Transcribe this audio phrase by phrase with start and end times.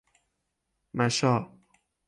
[0.97, 1.49] مَشاء